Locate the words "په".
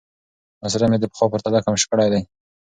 1.27-1.31